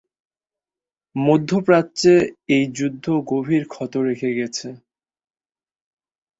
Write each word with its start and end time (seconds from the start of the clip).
মধ্যপ্রাচ্যে 1.15 2.13
এই 2.49 2.65
যুদ্ধ 2.77 3.05
গভীর 3.31 3.63
ক্ষত 3.67 3.93
রেখে 4.07 4.29
গেছে। 4.35 4.69